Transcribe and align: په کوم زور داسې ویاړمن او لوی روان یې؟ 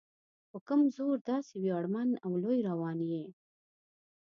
په 0.49 0.57
کوم 0.67 0.81
زور 0.95 1.15
داسې 1.31 1.53
ویاړمن 1.63 2.09
او 2.25 2.31
لوی 2.43 2.59
روان 2.69 2.97
یې؟ 3.11 3.23